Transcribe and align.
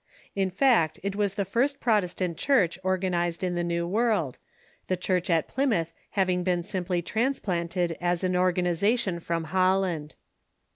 In 0.35 0.49
fact, 0.49 0.99
it 1.03 1.15
was 1.15 1.35
the 1.35 1.45
first 1.45 1.79
Protestant 1.79 2.35
Church 2.35 2.79
organized 2.83 3.43
in 3.43 3.53
the 3.53 3.63
New 3.63 3.87
World, 3.87 4.39
the 4.87 4.97
Church 4.97 5.29
at 5.29 5.47
Plymouth 5.47 5.93
having 6.17 6.43
been 6.43 6.63
simply 6.63 7.03
transplanted 7.03 7.95
as 8.01 8.23
an 8.23 8.35
organization 8.35 9.19
from 9.19 9.43
Holland. 9.53 10.15